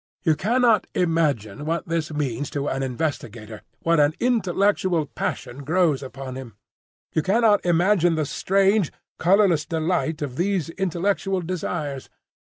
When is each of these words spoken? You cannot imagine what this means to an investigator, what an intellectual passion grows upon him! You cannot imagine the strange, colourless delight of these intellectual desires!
You 0.23 0.33
cannot 0.35 0.87
imagine 0.95 1.63
what 1.63 1.87
this 1.87 2.11
means 2.11 2.49
to 2.57 2.67
an 2.67 2.81
investigator, 2.81 3.61
what 3.83 3.99
an 3.99 4.15
intellectual 4.19 5.05
passion 5.05 5.63
grows 5.63 6.01
upon 6.01 6.33
him! 6.35 6.55
You 7.13 7.21
cannot 7.21 7.63
imagine 7.63 8.15
the 8.15 8.25
strange, 8.25 8.91
colourless 9.19 9.63
delight 9.63 10.23
of 10.23 10.37
these 10.37 10.69
intellectual 10.69 11.41
desires! 11.41 12.09